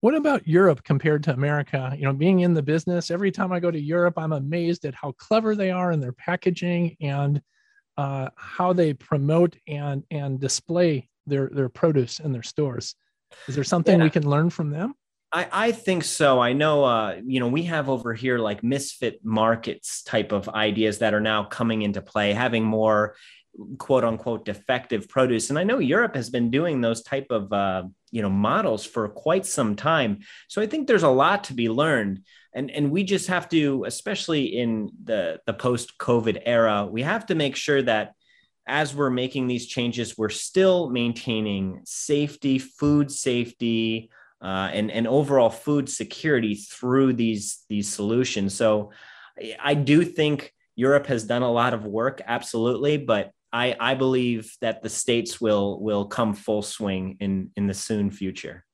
what 0.01 0.13
about 0.13 0.47
Europe 0.47 0.83
compared 0.83 1.23
to 1.23 1.33
America? 1.33 1.91
You 1.97 2.03
know, 2.03 2.13
being 2.13 2.41
in 2.41 2.53
the 2.53 2.61
business, 2.61 3.09
every 3.09 3.31
time 3.31 3.51
I 3.51 3.59
go 3.59 3.71
to 3.71 3.79
Europe, 3.79 4.19
I'm 4.19 4.33
amazed 4.33 4.85
at 4.85 4.93
how 4.93 5.13
clever 5.13 5.55
they 5.55 5.71
are 5.71 5.91
in 5.91 5.99
their 5.99 6.11
packaging 6.11 6.95
and 7.01 7.41
uh, 7.97 8.29
how 8.35 8.73
they 8.73 8.93
promote 8.93 9.55
and 9.67 10.03
and 10.11 10.39
display 10.39 11.09
their 11.25 11.49
their 11.51 11.69
produce 11.69 12.19
in 12.19 12.31
their 12.31 12.43
stores. 12.43 12.95
Is 13.47 13.55
there 13.55 13.63
something 13.63 13.97
yeah. 13.97 14.03
we 14.03 14.09
can 14.09 14.29
learn 14.29 14.49
from 14.49 14.69
them? 14.69 14.95
I, 15.31 15.47
I 15.51 15.71
think 15.73 16.05
so. 16.05 16.39
I 16.39 16.53
know, 16.53 16.85
uh, 16.85 17.19
you 17.25 17.41
know, 17.41 17.47
we 17.47 17.63
have 17.63 17.89
over 17.89 18.13
here 18.13 18.37
like 18.37 18.63
misfit 18.63 19.19
markets 19.23 20.01
type 20.03 20.31
of 20.31 20.47
ideas 20.47 20.99
that 20.99 21.13
are 21.13 21.19
now 21.19 21.43
coming 21.43 21.81
into 21.81 22.01
play, 22.01 22.31
having 22.31 22.63
more 22.63 23.15
quote 23.77 24.05
unquote 24.05 24.45
defective 24.45 25.09
produce. 25.09 25.49
And 25.49 25.59
I 25.59 25.63
know 25.63 25.79
Europe 25.79 26.15
has 26.15 26.29
been 26.29 26.51
doing 26.51 26.79
those 26.79 27.03
type 27.03 27.27
of, 27.31 27.51
uh, 27.51 27.83
you 28.15 28.21
know, 28.21 28.29
models 28.29 28.85
for 28.85 29.09
quite 29.09 29.45
some 29.45 29.75
time. 29.75 30.19
So 30.47 30.61
I 30.61 30.67
think 30.67 30.87
there's 30.87 31.03
a 31.03 31.09
lot 31.09 31.43
to 31.45 31.53
be 31.53 31.67
learned. 31.67 32.21
And, 32.53 32.71
and 32.71 32.89
we 32.89 33.03
just 33.03 33.27
have 33.27 33.49
to, 33.49 33.83
especially 33.83 34.57
in 34.57 34.89
the, 35.03 35.41
the 35.45 35.53
post 35.53 35.97
COVID 35.99 36.43
era, 36.45 36.87
we 36.89 37.01
have 37.01 37.25
to 37.25 37.35
make 37.35 37.57
sure 37.57 37.81
that 37.81 38.13
as 38.65 38.95
we're 38.95 39.09
making 39.09 39.47
these 39.47 39.67
changes, 39.67 40.17
we're 40.17 40.29
still 40.29 40.89
maintaining 40.89 41.81
safety, 41.83 42.57
food 42.57 43.11
safety, 43.11 44.09
uh, 44.41 44.69
and, 44.71 44.89
and 44.91 45.07
overall 45.07 45.49
food 45.49 45.89
security 45.89 46.55
through 46.55 47.11
these, 47.11 47.65
these 47.67 47.89
solutions. 47.89 48.55
So 48.55 48.91
I 49.61 49.73
do 49.73 50.05
think 50.05 50.53
Europe 50.77 51.07
has 51.07 51.25
done 51.25 51.41
a 51.41 51.51
lot 51.51 51.73
of 51.73 51.83
work, 51.83 52.21
absolutely, 52.25 52.95
but 52.95 53.31
I, 53.55 53.73
I 53.79 53.93
believe 53.93 54.53
that 54.59 54.83
the 54.83 54.89
states 54.89 55.39
will 55.39 55.79
will 55.79 56.03
come 56.03 56.33
full 56.33 56.61
swing 56.61 57.15
in 57.21 57.51
in 57.55 57.67
the 57.67 57.73
soon 57.73 58.11
future. 58.11 58.65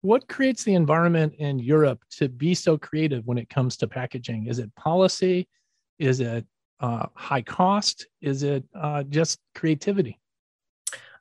What 0.00 0.26
creates 0.26 0.64
the 0.64 0.74
environment 0.74 1.34
in 1.38 1.58
Europe 1.58 2.00
to 2.12 2.30
be 2.30 2.54
so 2.54 2.78
creative 2.78 3.26
when 3.26 3.36
it 3.36 3.50
comes 3.50 3.76
to 3.78 3.86
packaging? 3.86 4.46
Is 4.46 4.58
it 4.58 4.74
policy? 4.74 5.48
Is 5.98 6.20
it 6.20 6.46
uh, 6.80 7.06
high 7.14 7.42
cost? 7.42 8.06
Is 8.22 8.42
it 8.42 8.64
uh, 8.74 9.02
just 9.02 9.38
creativity? 9.54 10.18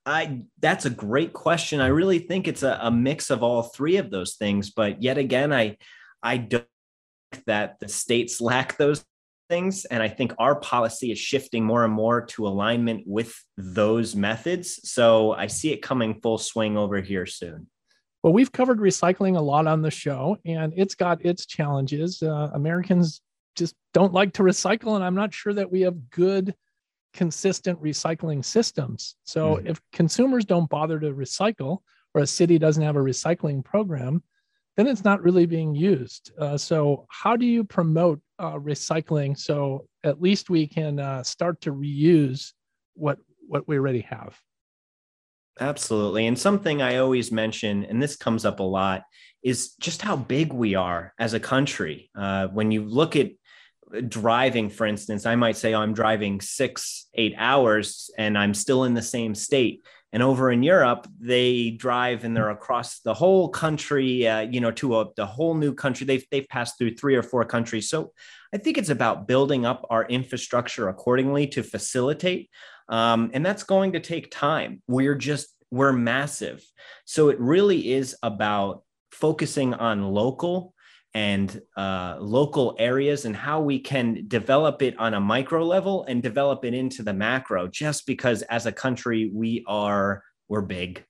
I 0.05 0.43
that's 0.61 0.85
a 0.85 0.89
great 0.89 1.33
question. 1.33 1.81
I 1.81 1.87
really 1.87 2.19
think 2.19 2.47
it's 2.47 2.63
a, 2.63 2.79
a, 2.81 2.91
mix 2.91 3.29
of 3.29 3.43
all 3.43 3.63
three 3.63 3.97
of 3.97 4.09
those 4.09 4.35
things. 4.35 4.69
But 4.69 5.03
yet 5.03 5.17
again, 5.17 5.51
I 5.51 5.75
I 6.23 6.37
don't 6.37 6.67
think 7.33 7.43
that 7.45 7.77
the 7.81 7.89
states 7.89 8.39
lack 8.51 8.77
those 8.77 9.03
things, 9.47 9.85
and 9.85 10.01
I 10.01 10.07
think 10.07 10.33
our 10.39 10.55
policy 10.55 11.11
is 11.11 11.19
shifting 11.19 11.63
more 11.63 11.83
and 11.83 11.93
more 11.93 12.25
to 12.27 12.47
alignment 12.47 13.03
with 13.05 13.35
those 13.57 14.15
methods. 14.15 14.89
So 14.89 15.33
I 15.33 15.47
see 15.47 15.71
it 15.71 15.81
coming 15.81 16.19
full 16.21 16.37
swing 16.37 16.77
over 16.77 17.01
here 17.01 17.25
soon. 17.25 17.67
Well, 18.23 18.33
we've 18.33 18.51
covered 18.51 18.79
recycling 18.79 19.37
a 19.37 19.41
lot 19.41 19.67
on 19.67 19.81
the 19.81 19.91
show, 19.91 20.37
and 20.45 20.73
it's 20.75 20.95
got 20.95 21.23
its 21.23 21.45
challenges. 21.45 22.23
Uh, 22.23 22.49
Americans 22.53 23.21
just 23.55 23.75
don't 23.93 24.13
like 24.13 24.33
to 24.33 24.43
recycle, 24.43 24.95
and 24.95 25.03
I'm 25.03 25.15
not 25.15 25.33
sure 25.33 25.53
that 25.53 25.71
we 25.71 25.81
have 25.81 26.09
good 26.09 26.55
consistent 27.13 27.81
recycling 27.81 28.43
systems. 28.43 29.15
So 29.23 29.55
mm-hmm. 29.55 29.67
if 29.67 29.81
consumers 29.93 30.43
don't 30.45 30.69
bother 30.69 30.99
to 30.99 31.13
recycle 31.13 31.79
or 32.13 32.21
a 32.21 32.27
city 32.27 32.57
doesn't 32.57 32.83
have 32.83 32.95
a 32.95 32.99
recycling 32.99 33.63
program, 33.63 34.23
then 34.75 34.87
it's 34.87 35.03
not 35.03 35.23
really 35.23 35.45
being 35.45 35.73
used. 35.73 36.31
Uh, 36.39 36.57
so 36.57 37.05
how 37.09 37.35
do 37.35 37.45
you 37.45 37.63
promote 37.63 38.19
uh, 38.39 38.53
recycling 38.53 39.37
so 39.37 39.87
at 40.03 40.21
least 40.21 40.49
we 40.49 40.67
can 40.67 40.99
uh, 40.99 41.23
start 41.23 41.61
to 41.61 41.71
reuse 41.73 42.53
what 42.93 43.17
what 43.47 43.67
we 43.67 43.77
already 43.77 44.01
have? 44.01 44.37
Absolutely. 45.59 46.27
And 46.27 46.37
something 46.37 46.81
I 46.81 46.97
always 46.97 47.31
mention, 47.31 47.85
and 47.85 48.01
this 48.01 48.17
comes 48.17 48.43
up 48.43 48.59
a 48.59 48.63
lot, 48.63 49.03
is 49.43 49.75
just 49.75 50.01
how 50.01 50.15
big 50.15 50.51
we 50.51 50.75
are 50.75 51.13
as 51.19 51.33
a 51.33 51.39
country. 51.39 52.09
Uh, 52.17 52.47
when 52.47 52.71
you 52.71 52.83
look 52.83 53.15
at 53.15 53.31
driving, 54.09 54.69
for 54.69 54.85
instance, 54.85 55.25
I 55.25 55.35
might 55.35 55.55
say, 55.55 55.73
oh, 55.73 55.81
I'm 55.81 55.93
driving 55.93 56.41
six, 56.41 57.07
eight 57.13 57.35
hours 57.37 58.09
and 58.17 58.37
I'm 58.37 58.53
still 58.53 58.83
in 58.83 58.95
the 58.95 59.01
same 59.01 59.35
state. 59.35 59.85
And 60.13 60.23
over 60.23 60.51
in 60.51 60.63
Europe, 60.63 61.07
they 61.19 61.71
drive 61.71 62.23
and 62.23 62.35
they're 62.35 62.49
across 62.49 62.99
the 62.99 63.13
whole 63.13 63.49
country, 63.49 64.27
uh, 64.27 64.41
you 64.41 64.61
know, 64.61 64.71
to 64.71 64.99
a 64.99 65.05
the 65.15 65.25
whole 65.25 65.55
new 65.55 65.73
country. 65.73 66.05
They've 66.05 66.25
they've 66.31 66.47
passed 66.47 66.77
through 66.77 66.95
three 66.95 67.15
or 67.15 67.23
four 67.23 67.43
countries. 67.43 67.89
So 67.89 68.13
I 68.53 68.57
think 68.57 68.77
it's 68.77 68.89
about 68.89 69.27
building 69.27 69.65
up 69.65 69.85
our 69.89 70.05
infrastructure 70.05 70.87
accordingly 70.87 71.47
to 71.47 71.63
facilitate, 71.63 72.49
um, 72.87 73.31
and 73.33 73.45
that's 73.45 73.63
going 73.63 73.93
to 73.93 73.99
take 73.99 74.31
time. 74.31 74.81
We're 74.87 75.15
just 75.15 75.49
we're 75.69 75.91
massive, 75.91 76.63
so 77.03 77.29
it 77.29 77.39
really 77.39 77.91
is 77.91 78.15
about 78.23 78.83
focusing 79.11 79.73
on 79.73 80.03
local 80.03 80.74
and 81.15 81.61
uh, 81.77 82.17
local 82.19 82.75
areas 82.77 83.23
and 83.23 83.33
how 83.33 83.61
we 83.61 83.79
can 83.79 84.25
develop 84.27 84.81
it 84.81 84.99
on 84.99 85.13
a 85.13 85.19
micro 85.19 85.63
level 85.63 86.03
and 86.09 86.21
develop 86.21 86.65
it 86.65 86.73
into 86.73 87.01
the 87.01 87.13
macro 87.13 87.67
just 87.69 88.05
because 88.05 88.41
as 88.43 88.65
a 88.65 88.71
country 88.71 89.31
we 89.33 89.63
are 89.65 90.21
we're 90.49 90.61
big. 90.61 91.03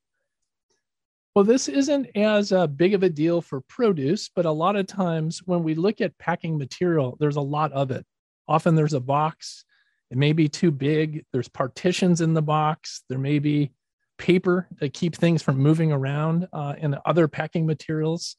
Well 1.34 1.44
this 1.44 1.68
isn't 1.68 2.08
as 2.16 2.52
uh, 2.52 2.68
big 2.68 2.94
of 2.94 3.02
a 3.02 3.10
deal 3.10 3.42
for 3.42 3.62
produce 3.62 4.30
but 4.34 4.46
a 4.46 4.52
lot 4.52 4.76
of 4.76 4.86
times 4.86 5.42
when 5.46 5.64
we 5.64 5.74
look 5.74 6.00
at 6.02 6.18
packing 6.20 6.56
material 6.56 7.18
there's 7.20 7.38
a 7.38 7.42
lot 7.42 7.74
of 7.74 7.90
it. 7.90 8.06
Often 8.48 8.76
there's 8.76 8.94
a 8.94 9.00
box. 9.00 9.66
It 10.12 10.18
may 10.18 10.34
be 10.34 10.48
too 10.48 10.70
big. 10.70 11.26
There's 11.34 11.50
partitions 11.50 12.22
in 12.22 12.36
the 12.36 12.44
box. 12.44 13.02
There 13.10 13.18
may 13.18 13.40
be 13.40 13.72
paper 14.20 14.68
to 14.80 14.88
keep 14.88 15.16
things 15.16 15.42
from 15.42 15.58
moving 15.58 15.92
around 15.92 16.48
uh, 16.54 16.76
and 16.78 16.96
other 17.06 17.28
packing 17.28 17.66
materials 17.66 18.36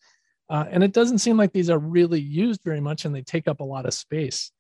uh, 0.49 0.65
and 0.71 0.85
it 0.85 0.93
doesn't 0.93 1.19
seem 1.19 1.37
like 1.37 1.53
these 1.53 1.71
are 1.71 1.79
really 1.79 2.21
used 2.21 2.61
very 2.65 2.81
much 2.81 3.05
and 3.05 3.15
they 3.15 3.23
take 3.23 3.49
up 3.49 3.61
a 3.61 3.65
lot 3.65 3.87
of 3.87 3.95
space. 3.95 4.53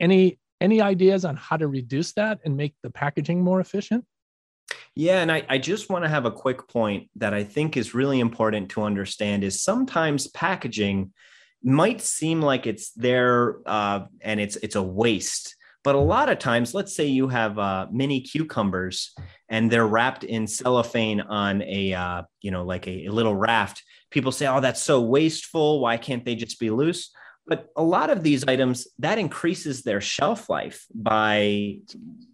Any 0.00 0.38
any 0.60 0.80
ideas 0.80 1.24
on 1.24 1.36
how 1.36 1.56
to 1.56 1.68
reduce 1.68 2.12
that 2.14 2.40
and 2.44 2.56
make 2.56 2.74
the 2.82 2.90
packaging 2.90 3.42
more 3.42 3.60
efficient? 3.60 4.04
Yeah, 4.94 5.20
and 5.20 5.30
I, 5.30 5.44
I 5.48 5.58
just 5.58 5.90
want 5.90 6.04
to 6.04 6.08
have 6.08 6.24
a 6.24 6.30
quick 6.30 6.66
point 6.68 7.10
that 7.16 7.34
I 7.34 7.44
think 7.44 7.76
is 7.76 7.94
really 7.94 8.20
important 8.20 8.70
to 8.70 8.82
understand 8.82 9.44
is 9.44 9.60
sometimes 9.60 10.28
packaging 10.28 11.12
might 11.62 12.00
seem 12.00 12.40
like 12.40 12.66
it's 12.66 12.90
there 12.92 13.56
uh, 13.66 14.06
and 14.20 14.40
it's 14.40 14.56
it's 14.56 14.76
a 14.76 14.82
waste. 14.82 15.56
But 15.86 15.94
a 15.94 16.00
lot 16.00 16.28
of 16.28 16.40
times, 16.40 16.74
let's 16.74 16.96
say 16.96 17.06
you 17.06 17.28
have 17.28 17.60
uh, 17.60 17.86
mini 17.92 18.20
cucumbers 18.20 19.14
and 19.48 19.70
they're 19.70 19.86
wrapped 19.86 20.24
in 20.24 20.48
cellophane 20.48 21.20
on 21.20 21.62
a 21.62 21.94
uh, 21.94 22.22
you 22.40 22.50
know 22.50 22.64
like 22.64 22.88
a, 22.88 23.06
a 23.06 23.12
little 23.12 23.36
raft 23.36 23.84
people 24.10 24.32
say, 24.32 24.48
oh, 24.48 24.60
that's 24.60 24.82
so 24.82 25.00
wasteful. 25.00 25.80
Why 25.80 25.96
can't 25.96 26.24
they 26.24 26.34
just 26.34 26.58
be 26.58 26.70
loose? 26.70 27.12
But 27.46 27.68
a 27.76 27.82
lot 27.82 28.10
of 28.10 28.24
these 28.24 28.42
items 28.48 28.88
that 28.98 29.18
increases 29.18 29.82
their 29.82 30.00
shelf 30.00 30.50
life 30.50 30.86
by 30.92 31.78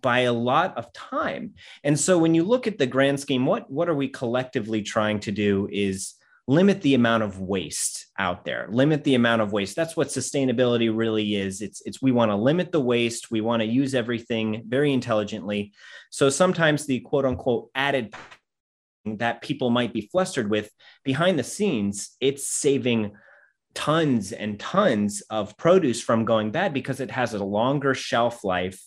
by 0.01 0.21
a 0.21 0.33
lot 0.33 0.79
of 0.79 0.91
time. 0.95 1.53
And 1.85 2.01
so 2.01 2.17
when 2.17 2.35
you 2.35 2.45
look 2.45 2.67
at 2.67 2.79
the 2.79 2.87
grand 2.87 3.21
scheme, 3.21 3.45
what 3.45 3.71
what 3.71 3.91
are 3.91 3.95
we 3.95 4.09
collectively 4.09 4.81
trying 4.81 5.21
to 5.21 5.31
do 5.31 5.69
is 5.71 6.15
limit 6.49 6.83
the 6.83 6.95
amount 6.95 7.23
of 7.23 7.41
waste 7.41 8.07
out 8.19 8.45
there 8.45 8.67
limit 8.71 9.05
the 9.05 9.15
amount 9.15 9.43
of 9.43 9.53
waste. 9.53 9.77
That's 9.77 9.97
what 9.97 10.09
sustainability 10.09 10.91
really 10.95 11.37
is. 11.37 11.61
It's 11.61 11.83
it's 11.87 12.03
we 12.03 12.13
want 12.13 12.31
to 12.31 12.37
limit 12.37 12.73
the 12.73 12.81
waste. 12.81 13.31
We 13.31 13.41
want 13.41 13.63
to 13.63 13.67
use 13.67 13.95
everything 13.95 14.65
very 14.67 14.93
intelligently. 14.93 15.73
So 16.11 16.31
sometimes 16.31 16.87
the 16.87 17.01
quote 17.01 17.25
unquote 17.25 17.71
added 17.75 18.15
that 19.05 19.43
people 19.43 19.71
might 19.71 19.93
be 19.93 20.09
flustered 20.13 20.51
with 20.51 20.71
behind 21.03 21.37
the 21.37 21.43
scenes 21.43 22.17
it's 22.21 22.49
saving 22.49 23.11
tons 23.75 24.31
and 24.31 24.61
tons 24.61 25.23
of 25.23 25.57
produce 25.57 26.01
from 26.01 26.25
going 26.25 26.51
bad 26.51 26.73
because 26.73 27.01
it 27.01 27.11
has 27.11 27.35
a 27.35 27.43
longer 27.43 27.95
shelf 27.95 28.45
life 28.45 28.81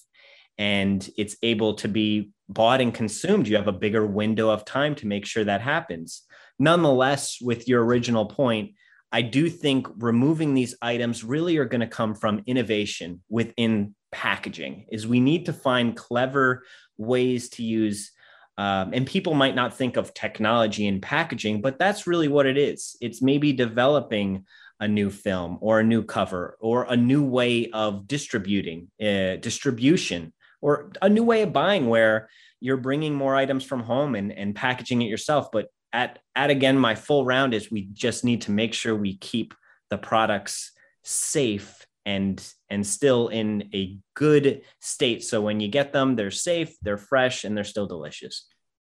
and 0.57 1.09
it's 1.17 1.35
able 1.41 1.73
to 1.73 1.87
be 1.87 2.31
bought 2.47 2.79
and 2.79 2.93
consumed. 2.93 3.47
You 3.47 3.57
have 3.57 3.67
a 3.67 3.73
bigger 3.73 4.05
window 4.05 4.49
of 4.49 4.63
time 4.63 4.95
to 4.95 5.07
make 5.07 5.25
sure 5.25 5.43
that 5.43 5.61
happens 5.61 6.23
nonetheless 6.59 7.39
with 7.41 7.67
your 7.67 7.83
original 7.83 8.25
point 8.25 8.71
i 9.11 9.21
do 9.21 9.49
think 9.49 9.87
removing 9.97 10.53
these 10.53 10.75
items 10.81 11.23
really 11.23 11.57
are 11.57 11.65
going 11.65 11.81
to 11.81 11.87
come 11.87 12.15
from 12.15 12.41
innovation 12.45 13.21
within 13.29 13.93
packaging 14.11 14.85
is 14.91 15.07
we 15.07 15.19
need 15.19 15.45
to 15.45 15.53
find 15.53 15.95
clever 15.97 16.63
ways 16.97 17.49
to 17.49 17.63
use 17.63 18.11
um, 18.57 18.91
and 18.93 19.05
people 19.05 19.33
might 19.33 19.55
not 19.55 19.73
think 19.73 19.97
of 19.97 20.13
technology 20.13 20.87
in 20.87 21.01
packaging, 21.01 21.61
but 21.61 21.77
that's 21.77 22.07
really 22.07 22.29
what 22.29 22.45
it 22.45 22.57
is. 22.57 22.95
It's 23.01 23.21
maybe 23.21 23.51
developing 23.51 24.45
a 24.79 24.87
new 24.87 25.09
film 25.09 25.57
or 25.61 25.79
a 25.79 25.83
new 25.83 26.03
cover 26.03 26.57
or 26.59 26.85
a 26.89 26.95
new 26.95 27.23
way 27.23 27.69
of 27.71 28.07
distributing 28.07 28.89
uh, 29.01 29.37
distribution 29.37 30.33
or 30.61 30.91
a 31.01 31.09
new 31.09 31.23
way 31.23 31.41
of 31.43 31.53
buying 31.53 31.87
where 31.87 32.29
you're 32.59 32.77
bringing 32.77 33.13
more 33.13 33.35
items 33.35 33.63
from 33.63 33.81
home 33.81 34.15
and, 34.15 34.31
and 34.31 34.55
packaging 34.55 35.01
it 35.01 35.09
yourself. 35.09 35.49
But 35.51 35.67
at, 35.95 36.19
at 36.35 36.49
again, 36.49 36.77
my 36.77 36.93
full 36.93 37.25
round 37.25 37.53
is 37.53 37.71
we 37.71 37.87
just 37.93 38.25
need 38.25 38.41
to 38.41 38.51
make 38.51 38.73
sure 38.73 38.95
we 38.95 39.17
keep 39.17 39.53
the 39.89 39.97
products 39.97 40.71
safe 41.03 41.85
and 42.05 42.45
and 42.69 42.85
still 42.85 43.29
in 43.29 43.69
a 43.73 43.97
good 44.13 44.61
state. 44.79 45.23
So 45.23 45.41
when 45.41 45.59
you 45.59 45.67
get 45.67 45.93
them 45.93 46.15
they're 46.15 46.31
safe 46.31 46.75
they're 46.81 46.97
fresh 46.97 47.43
and 47.43 47.55
they're 47.55 47.63
still 47.63 47.87
delicious. 47.87 48.47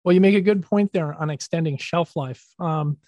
Well 0.04 0.12
you 0.12 0.20
make 0.20 0.34
a 0.34 0.40
good 0.40 0.62
point 0.62 0.92
there 0.92 1.14
on 1.14 1.30
extending 1.30 1.78
shelf 1.78 2.16
life. 2.16 2.44
Um, 2.58 2.98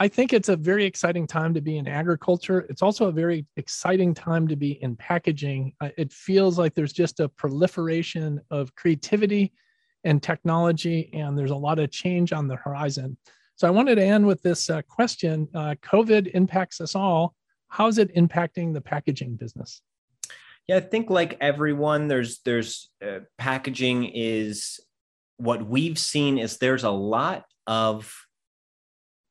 i 0.00 0.06
think 0.06 0.32
it's 0.32 0.48
a 0.48 0.56
very 0.56 0.84
exciting 0.84 1.26
time 1.26 1.54
to 1.54 1.60
be 1.60 1.76
in 1.78 1.88
agriculture. 1.88 2.60
It's 2.70 2.82
also 2.82 3.08
a 3.08 3.12
very 3.12 3.46
exciting 3.56 4.14
time 4.14 4.46
to 4.48 4.56
be 4.56 4.80
in 4.82 4.94
packaging. 4.94 5.72
Uh, 5.80 5.88
it 5.96 6.12
feels 6.12 6.56
like 6.58 6.74
there's 6.74 6.92
just 6.92 7.18
a 7.18 7.28
proliferation 7.28 8.40
of 8.50 8.74
creativity 8.76 9.52
and 10.04 10.22
technology, 10.22 11.10
and 11.12 11.36
there's 11.36 11.50
a 11.50 11.56
lot 11.56 11.80
of 11.80 11.90
change 11.90 12.32
on 12.32 12.46
the 12.46 12.56
horizon. 12.56 13.16
So 13.58 13.66
I 13.66 13.72
wanted 13.72 13.96
to 13.96 14.04
end 14.04 14.24
with 14.24 14.40
this 14.40 14.70
uh, 14.70 14.82
question 14.82 15.48
uh, 15.52 15.74
COVID 15.82 16.30
impacts 16.32 16.80
us 16.80 16.94
all. 16.94 17.34
How's 17.66 17.98
it 17.98 18.14
impacting 18.14 18.72
the 18.72 18.80
packaging 18.80 19.34
business? 19.34 19.82
Yeah, 20.68 20.76
I 20.76 20.80
think 20.80 21.10
like 21.10 21.36
everyone, 21.40 22.06
there's 22.06 22.38
there's 22.44 22.88
uh, 23.04 23.20
packaging 23.36 24.12
is 24.14 24.78
what 25.38 25.66
we've 25.66 25.98
seen 25.98 26.38
is 26.38 26.58
there's 26.58 26.84
a 26.84 26.90
lot 26.90 27.46
of 27.66 28.14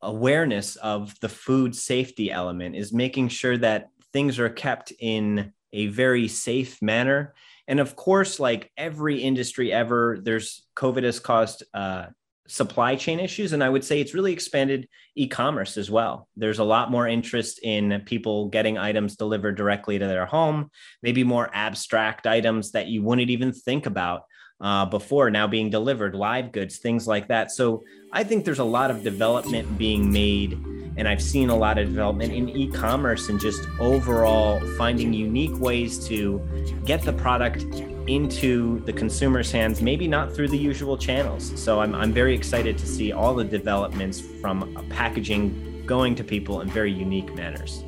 awareness 0.02 0.76
of 0.76 1.18
the 1.22 1.30
food 1.30 1.74
safety 1.74 2.30
element 2.30 2.76
is 2.76 2.92
making 2.92 3.30
sure 3.30 3.58
that 3.58 3.92
things 4.12 4.40
are 4.40 4.50
kept 4.50 4.92
in 5.00 5.54
a 5.72 5.88
very 5.88 6.28
safe 6.28 6.82
manner 6.82 7.34
and 7.68 7.80
of 7.80 7.96
course 7.96 8.40
like 8.40 8.72
every 8.78 9.22
industry 9.22 9.74
ever 9.74 10.20
there's 10.22 10.68
covid 10.76 11.04
has 11.04 11.20
caused 11.20 11.64
uh, 11.74 12.06
supply 12.48 12.96
chain 12.96 13.20
issues 13.20 13.54
and 13.54 13.64
i 13.64 13.70
would 13.70 13.84
say 13.84 14.00
it's 14.00 14.14
really 14.14 14.34
expanded 14.34 14.88
e-commerce 15.16 15.78
as 15.78 15.90
well. 15.90 16.28
There's 16.36 16.60
a 16.60 16.64
lot 16.64 16.92
more 16.92 17.08
interest 17.08 17.60
in 17.64 18.04
people 18.06 18.50
getting 18.50 18.78
items 18.78 19.16
delivered 19.16 19.58
directly 19.58 19.98
to 19.98 20.06
their 20.08 20.26
home 20.26 20.70
maybe 21.02 21.24
more 21.24 21.50
abstract 21.54 22.28
items 22.28 22.72
that 22.72 22.88
you 22.88 23.02
wouldn't 23.02 23.30
even 23.30 23.52
think 23.52 23.86
about 23.86 24.24
uh, 24.60 24.86
before 24.86 25.30
now 25.30 25.48
being 25.48 25.70
delivered 25.70 26.16
live 26.16 26.52
goods 26.52 26.78
things 26.78 27.08
like 27.08 27.28
that 27.28 27.52
so 27.52 27.84
i 28.12 28.24
think 28.24 28.46
there's 28.46 28.60
a 28.60 28.64
lot 28.64 28.90
of 28.90 29.04
development 29.04 29.78
being 29.78 30.12
made 30.12 30.54
and 30.98 31.08
i've 31.08 31.22
seen 31.22 31.50
a 31.50 31.56
lot 31.56 31.78
of 31.78 31.88
development 31.88 32.34
in 32.34 32.50
e-commerce 32.50 33.30
and 33.30 33.40
just 33.40 33.68
overall 33.80 34.60
finding 34.78 35.14
unique 35.14 35.58
ways 35.60 36.08
to 36.08 36.42
get 36.86 37.02
the 37.04 37.14
product 37.14 37.64
into 38.08 38.80
the 38.86 38.94
consumer's 38.94 39.52
hands, 39.52 39.82
maybe 39.82 40.08
not 40.08 40.34
through 40.34 40.48
the 40.48 40.58
usual 40.58 40.98
channels. 40.98 41.52
So 41.62 41.82
I'm, 41.82 41.94
I'm 41.94 42.14
very 42.14 42.34
excited 42.34 42.78
to 42.78 42.88
see 42.88 43.12
all 43.12 43.36
the 43.36 43.44
developments 43.44 44.22
from 44.42 44.88
packaging 44.90 45.86
going 45.86 46.16
to 46.16 46.24
people 46.24 46.62
in 46.62 46.70
very 46.70 46.92
unique 46.92 47.34
manners. 47.36 47.84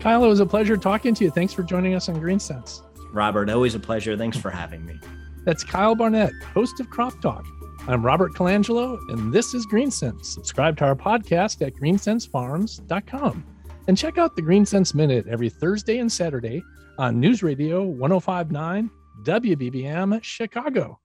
Kyle, 0.00 0.24
it 0.24 0.28
was 0.28 0.40
a 0.40 0.46
pleasure 0.46 0.76
talking 0.76 1.14
to 1.14 1.24
you. 1.24 1.30
Thanks 1.30 1.52
for 1.52 1.62
joining 1.62 1.94
us 1.94 2.08
on 2.08 2.16
GreenSense. 2.16 2.82
Robert, 3.12 3.48
always 3.50 3.74
a 3.74 3.80
pleasure. 3.80 4.16
Thanks 4.16 4.36
for 4.36 4.50
having 4.50 4.84
me. 4.84 4.98
That's 5.44 5.64
Kyle 5.64 5.94
Barnett, 5.96 6.32
host 6.54 6.78
of 6.78 6.88
Crop 6.88 7.20
Talk. 7.20 7.44
I'm 7.88 8.06
Robert 8.06 8.32
Colangelo, 8.32 8.96
and 9.08 9.32
this 9.32 9.54
is 9.54 9.66
GreenSense. 9.66 10.24
Subscribe 10.26 10.76
to 10.78 10.84
our 10.84 10.94
podcast 10.94 11.66
at 11.66 11.74
greensensefarms.com 11.74 13.44
and 13.88 13.98
check 13.98 14.18
out 14.18 14.36
the 14.36 14.42
GreenSense 14.42 14.94
Minute 14.94 15.26
every 15.26 15.48
Thursday 15.48 15.98
and 15.98 16.10
Saturday 16.10 16.62
on 16.98 17.18
News 17.18 17.42
Radio 17.42 17.82
1059 17.82 18.88
WBBM 19.24 20.22
Chicago. 20.22 21.01